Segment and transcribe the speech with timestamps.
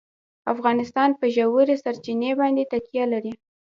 [0.53, 3.33] افغانستان په ژورې سرچینې باندې تکیه لري.